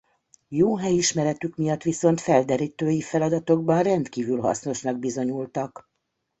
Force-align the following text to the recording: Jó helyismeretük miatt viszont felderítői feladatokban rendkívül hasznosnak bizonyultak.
Jó 0.47 0.77
helyismeretük 0.77 1.55
miatt 1.55 1.81
viszont 1.81 2.21
felderítői 2.21 3.01
feladatokban 3.01 3.81
rendkívül 3.83 4.39
hasznosnak 4.39 4.99
bizonyultak. 4.99 5.89